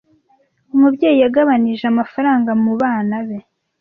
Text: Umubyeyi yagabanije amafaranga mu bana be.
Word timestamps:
Umubyeyi 0.75 1.17
yagabanije 1.23 1.83
amafaranga 1.91 2.49
mu 2.63 2.73
bana 2.81 3.17
be. 3.27 3.37